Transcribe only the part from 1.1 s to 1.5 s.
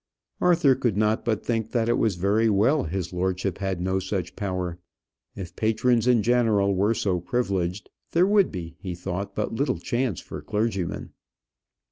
but